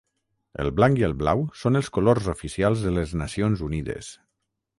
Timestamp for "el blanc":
0.61-1.01